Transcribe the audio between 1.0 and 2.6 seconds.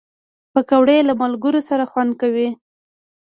له ملګرو سره خوند کوي